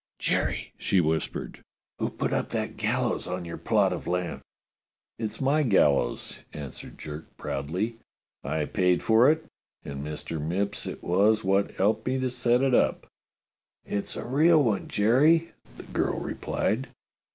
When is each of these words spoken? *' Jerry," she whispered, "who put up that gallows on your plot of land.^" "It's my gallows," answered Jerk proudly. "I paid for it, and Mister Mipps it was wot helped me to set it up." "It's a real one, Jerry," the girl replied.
*' 0.09 0.17
Jerry," 0.17 0.73
she 0.79 0.99
whispered, 0.99 1.59
"who 1.99 2.09
put 2.09 2.33
up 2.33 2.49
that 2.49 2.75
gallows 2.75 3.27
on 3.27 3.45
your 3.45 3.59
plot 3.59 3.93
of 3.93 4.07
land.^" 4.07 4.41
"It's 5.19 5.39
my 5.39 5.61
gallows," 5.61 6.39
answered 6.53 6.97
Jerk 6.97 7.25
proudly. 7.37 7.97
"I 8.43 8.65
paid 8.65 9.03
for 9.03 9.31
it, 9.31 9.45
and 9.85 10.03
Mister 10.03 10.39
Mipps 10.39 10.87
it 10.87 11.03
was 11.03 11.43
wot 11.43 11.75
helped 11.75 12.07
me 12.07 12.19
to 12.19 12.31
set 12.31 12.61
it 12.63 12.73
up." 12.73 13.05
"It's 13.85 14.15
a 14.15 14.25
real 14.25 14.63
one, 14.63 14.87
Jerry," 14.87 15.51
the 15.77 15.83
girl 15.83 16.17
replied. 16.19 16.87